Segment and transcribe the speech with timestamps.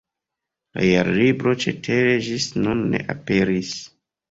[0.77, 3.79] La Jarlibro cetere ĝis nun ne aperis.